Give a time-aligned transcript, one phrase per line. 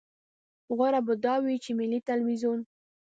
[0.75, 2.59] غوره به دا وي چې ملي ټلویزیون.